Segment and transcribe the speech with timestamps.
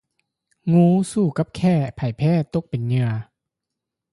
[0.73, 3.07] ງູສູ້ກັບແຂ້ ໃຜແພ້ຕົກເປັນເຫຍື່ອ